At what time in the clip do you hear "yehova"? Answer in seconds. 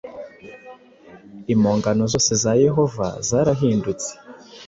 2.65-3.07